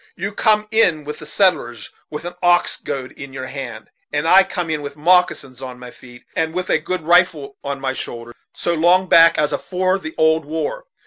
"You 0.15 0.31
come 0.31 0.67
in 0.71 1.03
with 1.03 1.19
the 1.19 1.27
settlers, 1.27 1.91
with 2.09 2.25
an 2.25 2.33
ox 2.41 2.75
goad 2.75 3.11
in 3.11 3.33
your 3.33 3.45
hand, 3.45 3.91
and 4.11 4.27
I 4.27 4.41
come 4.43 4.71
in 4.71 4.81
with 4.81 4.97
moccasins 4.97 5.61
on 5.61 5.77
my 5.77 5.91
feet, 5.91 6.23
and 6.35 6.55
with 6.55 6.71
a 6.71 6.79
good 6.79 7.03
rifle 7.03 7.57
on 7.63 7.79
my 7.79 7.93
shoulders, 7.93 8.33
so 8.51 8.73
long 8.73 9.07
back 9.07 9.37
as 9.37 9.53
afore 9.53 9.99
the 9.99 10.15
old 10.17 10.43
war. 10.43 10.85